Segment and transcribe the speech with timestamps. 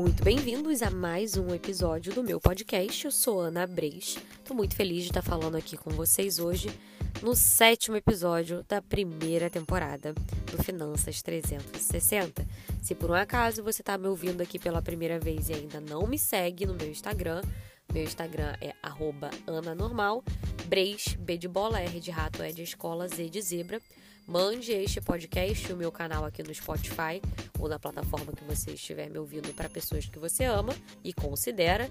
[0.00, 3.04] muito bem-vindos a mais um episódio do meu podcast.
[3.04, 4.16] Eu sou Ana Breis.
[4.38, 6.70] Estou muito feliz de estar falando aqui com vocês hoje
[7.22, 12.46] no sétimo episódio da primeira temporada do Finanças 360.
[12.82, 16.06] Se por um acaso você está me ouvindo aqui pela primeira vez e ainda não
[16.06, 17.42] me segue no meu Instagram,
[17.92, 18.72] meu Instagram é
[19.46, 20.24] @ananormal,
[20.64, 23.78] Breis, B de bola, R de rato, E de escola, Z de zebra.
[24.30, 27.20] Mande este podcast, o meu canal aqui no Spotify
[27.58, 31.90] ou na plataforma que você estiver me ouvindo para pessoas que você ama e considera.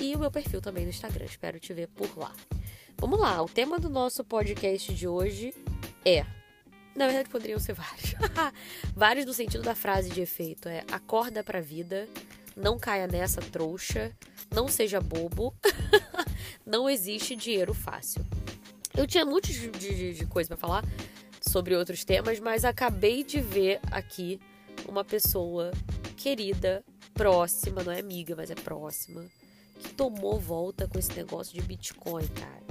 [0.00, 1.26] E o meu perfil também no Instagram.
[1.26, 2.32] Espero te ver por lá.
[2.96, 5.52] Vamos lá, o tema do nosso podcast de hoje
[6.06, 6.24] é.
[6.96, 8.14] Na verdade, poderiam ser vários.
[8.96, 10.70] vários no sentido da frase de efeito.
[10.70, 12.08] É acorda pra vida,
[12.56, 14.10] não caia nessa trouxa,
[14.50, 15.54] não seja bobo,
[16.64, 18.24] não existe dinheiro fácil.
[18.96, 20.84] Eu tinha muitos de, de, de coisa para falar,
[21.54, 24.40] sobre outros temas, mas acabei de ver aqui
[24.88, 25.70] uma pessoa
[26.16, 29.24] querida, próxima, não é amiga, mas é próxima,
[29.78, 32.64] que tomou volta com esse negócio de Bitcoin, cara.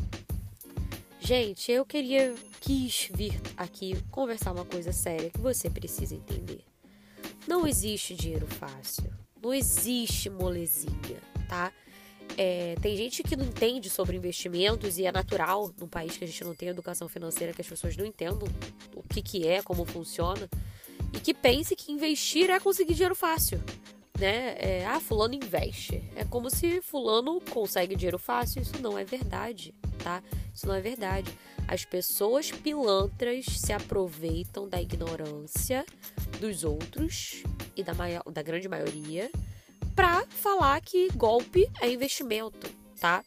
[1.17, 6.66] Gente, eu queria, quis vir aqui conversar uma coisa séria que você precisa entender.
[7.48, 9.09] Não existe dinheiro fácil.
[9.42, 11.72] Não existe molezinha, tá?
[12.38, 16.28] É, tem gente que não entende sobre investimentos e é natural num país que a
[16.28, 18.48] gente não tem educação financeira que as pessoas não entendam
[18.95, 20.50] o que, que é, como funciona
[21.14, 23.61] e que pense que investir é conseguir dinheiro fácil.
[24.20, 24.56] Né?
[24.58, 26.04] É, ah, fulano investe.
[26.16, 28.61] É como se fulano consegue dinheiro fácil.
[28.61, 29.73] Isso não é verdade,
[30.04, 30.23] tá?
[30.54, 31.31] Isso não é verdade.
[31.67, 35.86] As pessoas pilantras se aproveitam da ignorância
[36.39, 37.44] dos outros
[37.76, 39.31] e da, maior, da grande maioria
[39.95, 43.23] para falar que golpe é investimento, tá?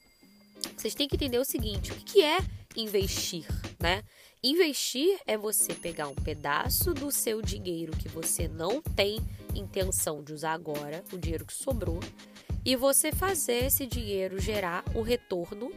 [0.76, 2.38] Vocês têm que entender o seguinte: o que é
[2.76, 3.46] investir,
[3.80, 4.02] né?
[4.42, 9.18] Investir é você pegar um pedaço do seu dinheiro que você não tem
[9.54, 12.00] intenção de usar agora, o dinheiro que sobrou,
[12.64, 15.72] e você fazer esse dinheiro gerar um retorno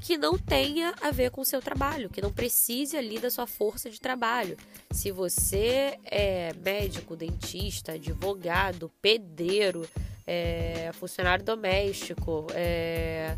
[0.00, 3.46] que não tenha a ver com o seu trabalho, que não precise ali da sua
[3.46, 4.56] força de trabalho.
[4.90, 9.88] Se você é médico, dentista, advogado, pedreiro,
[10.26, 13.36] é, funcionário doméstico, é,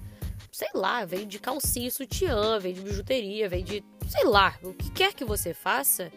[0.51, 5.25] sei lá, vende calcinha e sutiã, vende bijuteria, vende, sei lá, o que quer que
[5.25, 6.13] você faça,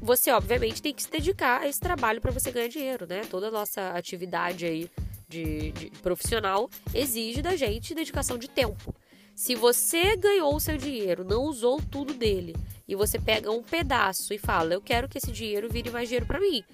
[0.00, 3.22] você obviamente tem que se dedicar a esse trabalho para você ganhar dinheiro, né?
[3.30, 4.90] Toda a nossa atividade aí
[5.28, 8.94] de, de profissional exige da gente dedicação de tempo.
[9.34, 12.56] Se você ganhou o seu dinheiro, não usou tudo dele,
[12.88, 16.24] e você pega um pedaço e fala, eu quero que esse dinheiro vire mais dinheiro
[16.24, 16.64] para mim.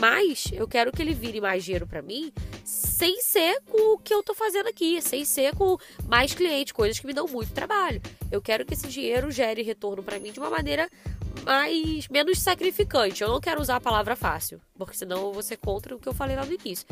[0.00, 2.32] Mas eu quero que ele vire mais dinheiro para mim
[2.64, 6.98] sem ser com o que eu tô fazendo aqui, sem ser com mais clientes, coisas
[6.98, 8.00] que me dão muito trabalho.
[8.30, 10.88] Eu quero que esse dinheiro gere retorno para mim de uma maneira
[11.44, 13.22] mais menos sacrificante.
[13.22, 16.08] Eu não quero usar a palavra fácil, porque senão eu vou ser contra o que
[16.08, 16.86] eu falei lá no início.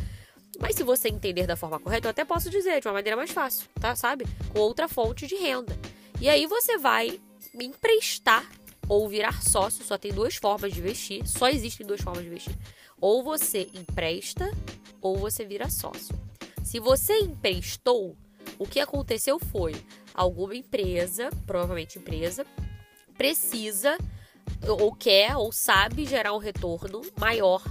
[0.59, 3.31] Mas se você entender da forma correta, eu até posso dizer de uma maneira mais
[3.31, 3.95] fácil, tá?
[3.95, 4.25] Sabe?
[4.53, 5.77] Com outra fonte de renda.
[6.21, 7.21] E aí você vai
[7.55, 8.45] me emprestar
[8.89, 12.55] ou virar sócio, só tem duas formas de investir, só existem duas formas de investir.
[13.01, 14.51] Ou você empresta
[15.01, 16.19] ou você vira sócio.
[16.63, 18.17] Se você emprestou,
[18.59, 19.75] o que aconteceu foi
[20.15, 22.47] alguma empresa, provavelmente empresa,
[23.17, 23.97] precisa
[24.67, 27.63] ou quer ou sabe gerar um retorno maior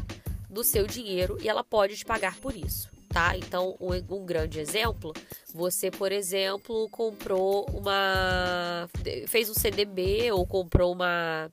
[0.49, 3.37] do seu dinheiro e ela pode te pagar por isso, tá?
[3.37, 5.13] Então, um, um grande exemplo,
[5.53, 8.89] você, por exemplo, comprou uma
[9.27, 11.51] fez um CDB ou comprou uma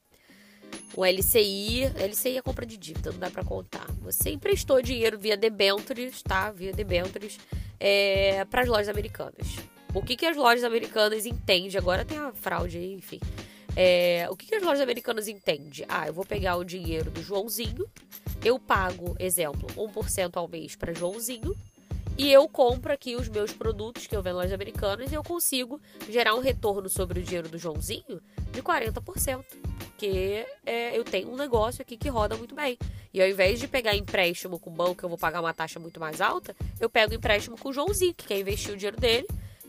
[0.97, 3.87] o LCI, LCI é compra de dívida, não dá para contar.
[4.01, 6.51] Você emprestou dinheiro via debentures, tá?
[6.51, 7.39] Via debentures
[7.79, 9.57] é, para as lojas americanas.
[9.93, 11.77] O que, que as lojas americanas entendem?
[11.77, 13.21] Agora tem a fraude aí, enfim.
[13.77, 15.85] É, o que, que as lojas americanas entendem?
[15.87, 17.87] Ah, eu vou pegar o dinheiro do Joãozinho,
[18.43, 21.55] eu pago, exemplo, 1% ao mês para Joãozinho,
[22.19, 25.81] e eu compro aqui os meus produtos que eu vendo nas americanas e eu consigo
[26.09, 28.23] gerar um retorno sobre o dinheiro do Joãozinho
[28.53, 29.45] de 40%.
[29.79, 32.79] Porque é, eu tenho um negócio aqui que roda muito bem.
[33.13, 35.99] E ao invés de pegar empréstimo com o banco, eu vou pagar uma taxa muito
[35.99, 39.27] mais alta, eu pego empréstimo com o Joãozinho, que quer investir o dinheiro dele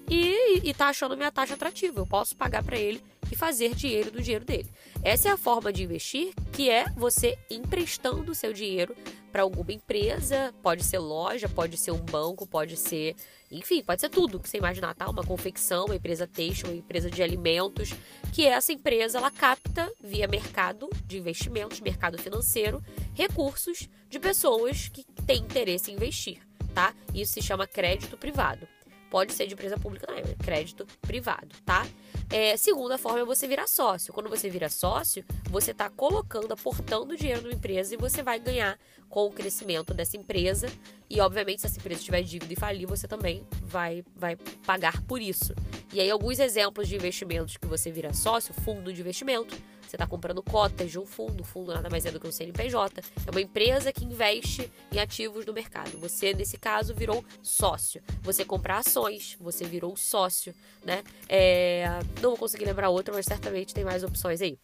[0.09, 1.99] e, e tá achando minha taxa atrativa.
[1.99, 3.01] Eu posso pagar para ele
[3.31, 4.69] e fazer dinheiro do dinheiro dele.
[5.03, 8.95] Essa é a forma de investir, que é você emprestando o seu dinheiro
[9.31, 13.15] para alguma empresa, pode ser loja, pode ser um banco, pode ser,
[13.51, 15.09] enfim, pode ser tudo que você imaginar, tá?
[15.09, 17.93] Uma confecção, uma empresa têxtil, uma empresa de alimentos,
[18.33, 22.83] que essa empresa ela capta via mercado de investimentos, mercado financeiro,
[23.13, 26.39] recursos de pessoas que têm interesse em investir,
[26.73, 26.93] tá?
[27.13, 28.67] Isso se chama crédito privado.
[29.09, 31.87] Pode ser de empresa pública, é crédito privado, tá?
[32.29, 34.13] É, segunda forma é você virar sócio.
[34.13, 38.77] Quando você vira sócio, você está colocando, aportando dinheiro numa empresa e você vai ganhar
[39.09, 40.67] com o crescimento dessa empresa.
[41.09, 45.21] E, obviamente, se essa empresa tiver dívida e falir, você também vai, vai pagar por
[45.21, 45.55] isso.
[45.93, 49.55] E aí, alguns exemplos de investimentos que você vira sócio, fundo de investimento.
[49.87, 52.31] Você está comprando cotas de um fundo, o fundo nada mais é do que um
[52.31, 53.01] CNPJ.
[53.25, 55.97] É uma empresa que investe em ativos no mercado.
[55.99, 58.03] Você, nesse caso, virou sócio.
[58.21, 60.53] Você compra ações, você virou sócio,
[60.83, 61.03] né?
[61.29, 61.87] É,
[62.21, 64.59] não vou conseguir lembrar outra, mas certamente tem mais opções aí.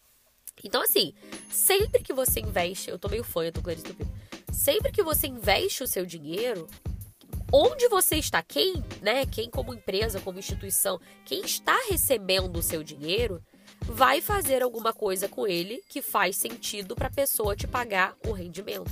[0.64, 1.14] Então, assim,
[1.50, 4.12] sempre que você investe, eu tô meio fã do Clarice Tupido,
[4.52, 6.68] sempre que você investe o seu dinheiro,
[7.52, 12.84] onde você está, quem, né, quem como empresa, como instituição, quem está recebendo o seu
[12.84, 13.42] dinheiro,
[13.84, 18.32] vai fazer alguma coisa com ele que faz sentido para a pessoa te pagar o
[18.32, 18.92] rendimento,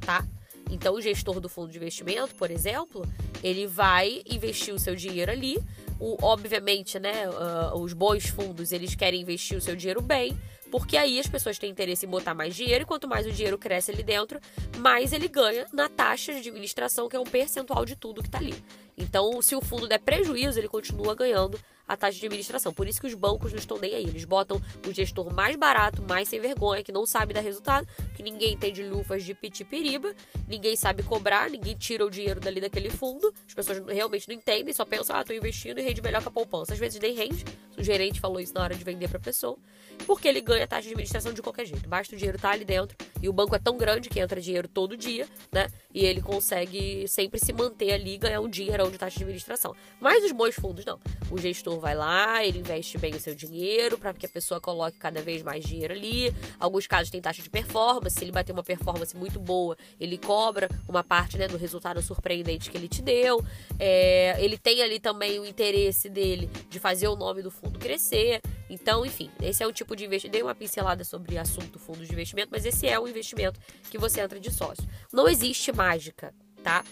[0.00, 0.24] tá?
[0.70, 3.06] Então, o gestor do fundo de investimento, por exemplo,
[3.42, 5.58] ele vai investir o seu dinheiro ali.
[5.98, 10.36] O, obviamente, né, uh, os bons fundos, eles querem investir o seu dinheiro bem,
[10.70, 13.56] porque aí as pessoas têm interesse em botar mais dinheiro e quanto mais o dinheiro
[13.56, 14.40] cresce ali dentro,
[14.78, 18.38] mais ele ganha na taxa de administração, que é um percentual de tudo que está
[18.38, 18.54] ali.
[18.98, 22.72] Então, se o fundo der prejuízo, ele continua ganhando a taxa de administração.
[22.72, 24.04] Por isso que os bancos não estão nem aí.
[24.04, 28.22] Eles botam o gestor mais barato, mais sem vergonha, que não sabe dar resultado, que
[28.22, 30.14] ninguém tem de lufas de pitipiriba,
[30.48, 33.32] ninguém sabe cobrar, ninguém tira o dinheiro dali daquele fundo.
[33.46, 36.30] As pessoas realmente não entendem, só pensam, ah, tô investindo e rende melhor que a
[36.30, 36.72] poupança.
[36.72, 37.44] Às vezes nem rende.
[37.78, 39.58] O gerente falou isso na hora de vender pra pessoa.
[40.06, 41.88] Porque ele ganha a taxa de administração de qualquer jeito.
[41.88, 42.96] Basta o dinheiro estar tá ali dentro.
[43.22, 45.68] E o banco é tão grande que entra dinheiro todo dia, né?
[45.92, 49.74] E ele consegue sempre se manter ali e ganhar um dinheirão de taxa de administração.
[50.00, 51.00] Mas os bons fundos, não.
[51.30, 54.98] O gestor vai lá, ele investe bem o seu dinheiro para que a pessoa coloque
[54.98, 56.32] cada vez mais dinheiro ali.
[56.60, 60.68] Alguns casos tem taxa de performance, se ele bater uma performance muito boa, ele cobra
[60.86, 63.42] uma parte né, do resultado surpreendente que ele te deu.
[63.78, 68.40] É, ele tem ali também o interesse dele de fazer o nome do fundo crescer.
[68.68, 70.32] Então, enfim, esse é um tipo de investimento.
[70.32, 73.60] Dei uma pincelada sobre o assunto fundo de investimento, mas esse é o investimento
[73.90, 74.84] que você entra de sócio.
[75.12, 76.84] Não existe mágica, tá?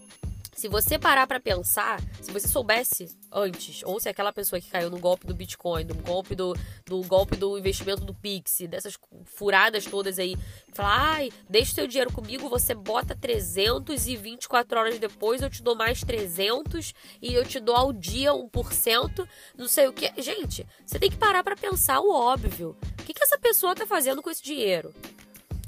[0.54, 4.88] Se você parar para pensar, se você soubesse antes, ou se aquela pessoa que caiu
[4.88, 6.54] no golpe do Bitcoin, do golpe do,
[6.86, 10.36] do golpe do investimento do Pix, dessas furadas todas aí,
[10.72, 15.60] falar, ai, deixa seu dinheiro comigo, você bota 300 e 24 horas depois eu te
[15.60, 19.28] dou mais 300 e eu te dou ao dia 1%,
[19.58, 20.10] não sei o que.
[20.22, 22.76] Gente, você tem que parar para pensar o óbvio.
[23.00, 24.94] O que, que essa pessoa tá fazendo com esse dinheiro?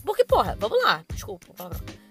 [0.04, 2.05] Porque, porra, vamos lá, desculpa, palavrão.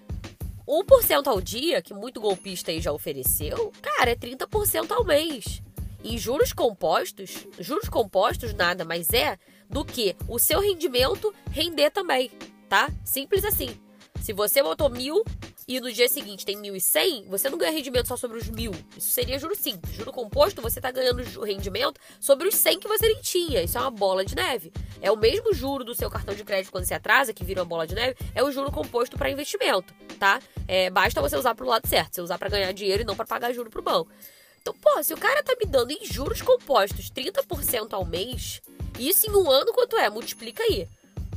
[0.67, 5.61] 1% ao dia, que muito golpista aí já ofereceu, cara, é 30% ao mês.
[6.03, 9.37] Em juros compostos, juros compostos nada mais é
[9.69, 12.29] do que o seu rendimento render também,
[12.69, 12.89] tá?
[13.03, 13.79] Simples assim.
[14.21, 15.23] Se você botou mil
[15.67, 18.71] e no dia seguinte tem 1.100, você não ganha rendimento só sobre os mil.
[18.95, 19.95] Isso seria juro simples.
[19.95, 23.63] Juro composto, você está ganhando rendimento sobre os 100 que você nem tinha.
[23.63, 24.71] Isso é uma bola de neve.
[25.01, 27.65] É o mesmo juro do seu cartão de crédito quando você atrasa, que vira uma
[27.65, 30.39] bola de neve, é o juro composto para investimento, tá?
[30.67, 33.15] É, basta você usar para o lado certo, você usar para ganhar dinheiro e não
[33.15, 34.11] para pagar juro pro banco.
[34.61, 38.61] Então, pô, se o cara tá me dando em juros compostos 30% ao mês,
[38.99, 40.09] isso em um ano quanto é?
[40.09, 40.87] Multiplica aí.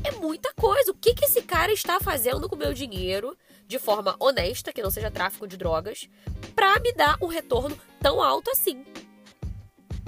[0.04, 0.90] É muita coisa.
[0.90, 3.36] O que, que esse cara está fazendo com o meu dinheiro
[3.68, 6.08] de forma honesta, que não seja tráfico de drogas,
[6.56, 8.84] para me dar um retorno tão alto assim?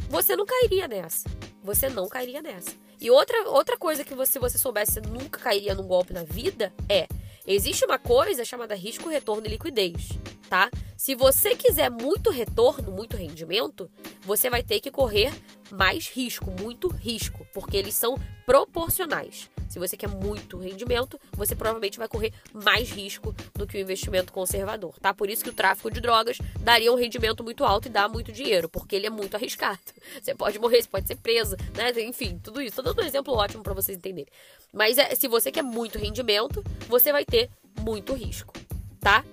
[0.08, 1.28] Você não cairia nessa.
[1.62, 2.74] Você não cairia nessa.
[2.98, 6.72] E outra, outra coisa que você, se você soubesse nunca cairia num golpe na vida
[6.88, 7.06] é:
[7.46, 10.08] existe uma coisa chamada risco, retorno e liquidez,
[10.50, 10.68] tá?
[10.96, 13.88] Se você quiser muito retorno, muito rendimento,
[14.22, 15.32] você vai ter que correr
[15.70, 19.48] mais risco, muito risco, porque eles são proporcionais.
[19.68, 24.32] Se você quer muito rendimento, você provavelmente vai correr mais risco do que o investimento
[24.32, 25.14] conservador, tá?
[25.14, 28.32] Por isso que o tráfico de drogas daria um rendimento muito alto e dá muito
[28.32, 29.78] dinheiro, porque ele é muito arriscado.
[30.20, 31.92] Você pode morrer, você pode ser preso, né?
[32.02, 32.74] Enfim, tudo isso.
[32.74, 34.30] Tô dando um exemplo ótimo para vocês entenderem.
[34.72, 37.48] Mas é, se você quer muito rendimento, você vai ter
[37.80, 38.52] muito risco,
[39.00, 39.24] tá?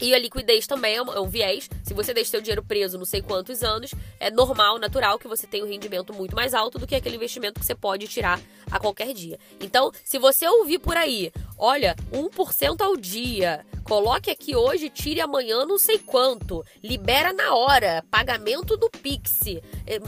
[0.00, 1.68] E a liquidez também é um, é um, viés.
[1.82, 5.46] Se você deixa seu dinheiro preso não sei quantos anos, é normal, natural que você
[5.46, 8.78] tenha um rendimento muito mais alto do que aquele investimento que você pode tirar a
[8.78, 9.38] qualquer dia.
[9.60, 15.64] Então, se você ouvir por aí, olha, 1% ao dia, coloque aqui hoje, tire amanhã
[15.64, 19.40] não sei quanto, libera na hora, pagamento do Pix.
[19.86, 19.98] É,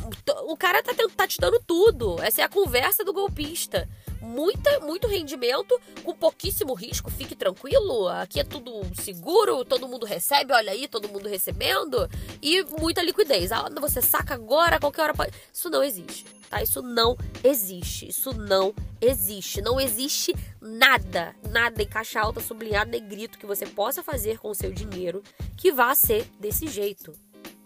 [0.47, 2.21] o cara tá, tá te dando tudo.
[2.23, 3.89] Essa é a conversa do golpista
[4.21, 7.11] muita, muito rendimento com pouquíssimo risco.
[7.11, 12.09] Fique tranquilo, aqui é tudo seguro, todo mundo recebe, olha aí, todo mundo recebendo.
[12.43, 13.53] E muita liquidez.
[13.53, 15.33] Ah, você saca agora, qualquer hora pode.
[15.53, 16.63] Isso não existe, tá?
[16.63, 18.09] Isso não existe.
[18.09, 19.61] Isso não existe.
[19.61, 24.55] Não existe nada, nada em caixa alta, sublinhado, negrito que você possa fazer com o
[24.55, 25.23] seu dinheiro
[25.57, 27.13] que vá ser desse jeito.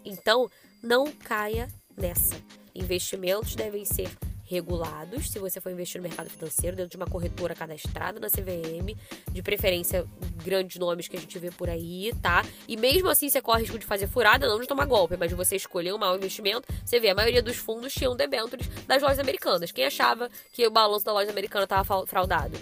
[0.04, 0.50] Então,
[0.82, 2.37] não caia nessa.
[2.75, 4.11] Investimentos devem ser
[4.52, 8.94] regulados, se você for investir no mercado financeiro, dentro de uma corretora cadastrada na CVM,
[9.30, 10.06] de preferência
[10.44, 12.44] grandes nomes que a gente vê por aí, tá?
[12.68, 15.35] E mesmo assim você corre risco de fazer furada, não de tomar golpe, mas de
[15.35, 16.68] você escolher um mau investimento.
[16.85, 19.73] Você vê, a maioria dos fundos tinham debêntures das lojas americanas.
[19.73, 22.59] Quem achava que o balanço da loja americana estava fraudado?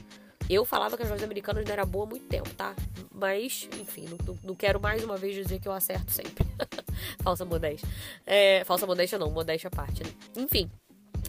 [0.48, 2.74] Eu falava que as lojas americanas não era boa há muito tempo, tá?
[3.12, 6.44] Mas, enfim, não, não quero mais uma vez dizer que eu acerto sempre.
[7.22, 7.88] falsa modéstia.
[8.26, 10.10] É, falsa modéstia não, modéstia à parte, né?
[10.36, 10.70] Enfim.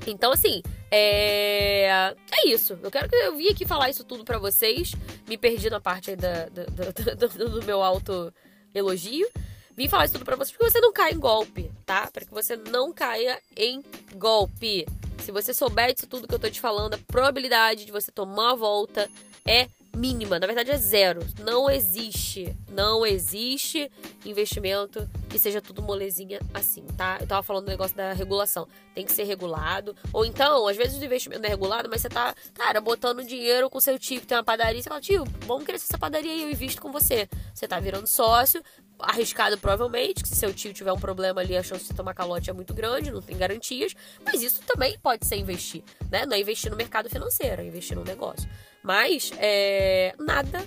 [0.08, 2.14] Então, assim, é...
[2.32, 2.78] é isso.
[2.82, 4.94] Eu quero que eu vim aqui falar isso tudo para vocês.
[5.28, 8.34] Me perdi na parte aí da, da, da, do, meu auto
[8.74, 9.28] elogio.
[9.76, 12.10] Vim falar isso tudo pra vocês porque você não caia em golpe, tá?
[12.12, 13.84] Para que você não caia em
[14.16, 14.86] golpe.
[15.20, 18.52] Se você souber disso tudo que eu tô te falando, a probabilidade de você tomar
[18.52, 19.10] a volta
[19.46, 21.22] é mínima, na verdade é zero.
[21.40, 23.92] Não existe, não existe
[24.26, 27.18] investimento que seja tudo molezinha assim, tá?
[27.20, 28.68] Eu tava falando do negócio da regulação.
[28.94, 29.96] Tem que ser regulado.
[30.14, 33.70] Ou então, às vezes o investimento não é regulado, mas você tá, cara, botando dinheiro
[33.70, 34.82] com seu tio que tem uma padaria.
[34.82, 37.28] Você fala, tio, vamos crescer essa padaria e eu invisto com você.
[37.54, 38.62] Você tá virando sócio,
[39.04, 42.50] arriscado provavelmente, que se seu tio tiver um problema ali, a chance de tomar calote
[42.50, 43.94] é muito grande, não tem garantias,
[44.26, 46.26] mas isso também pode ser investir, né?
[46.26, 48.50] Não é investir no mercado financeiro, é investir no negócio.
[48.84, 50.64] Mas é, nada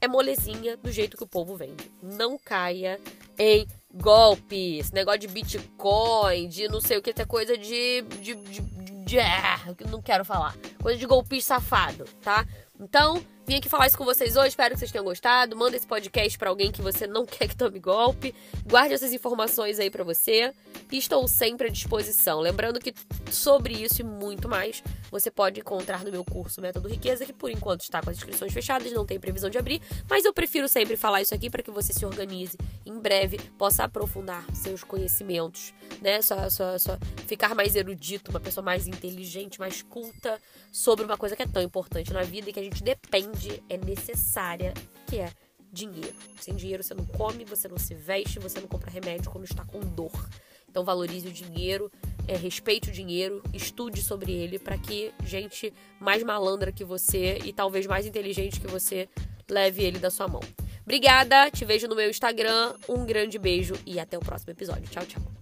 [0.00, 1.90] é molezinha do jeito que o povo vende.
[2.02, 3.00] Não caia
[3.38, 4.78] em golpe.
[4.78, 8.02] Esse negócio de Bitcoin, de não sei o que, é coisa de.
[8.02, 9.58] de, de, de, de é,
[9.90, 10.54] não quero falar.
[10.80, 12.46] Coisa de golpista safado, tá?
[12.78, 15.56] Então, Vim aqui falar isso com vocês hoje, espero que vocês tenham gostado.
[15.56, 18.34] Manda esse podcast para alguém que você não quer que tome golpe.
[18.66, 20.52] Guarde essas informações aí para você.
[20.92, 22.40] E estou sempre à disposição.
[22.40, 22.92] Lembrando que
[23.32, 27.50] sobre isso e muito mais, você pode encontrar no meu curso Método Riqueza, que por
[27.50, 30.96] enquanto está com as inscrições fechadas, não tem previsão de abrir, mas eu prefiro sempre
[30.96, 36.20] falar isso aqui para que você se organize em breve, possa aprofundar seus conhecimentos, né?
[36.22, 40.40] Só, só, só ficar mais erudito, uma pessoa mais inteligente, mais culta
[40.72, 43.76] sobre uma coisa que é tão importante na vida e que a gente depende é
[43.76, 44.74] necessária,
[45.06, 45.32] que é
[45.72, 46.14] dinheiro.
[46.40, 49.64] Sem dinheiro você não come, você não se veste, você não compra remédio quando está
[49.64, 50.28] com dor.
[50.78, 51.90] Então valorize o dinheiro,
[52.28, 57.52] é, respeite o dinheiro, estude sobre ele para que gente mais malandra que você e
[57.52, 59.08] talvez mais inteligente que você
[59.50, 60.40] leve ele da sua mão.
[60.84, 62.74] Obrigada, te vejo no meu Instagram.
[62.88, 64.88] Um grande beijo e até o próximo episódio.
[64.88, 65.37] Tchau, tchau.